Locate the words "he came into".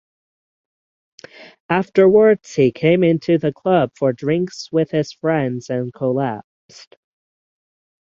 2.55-3.37